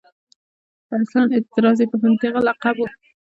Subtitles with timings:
[0.97, 2.85] اصلاً اعتراض یې په همدغه لقب و.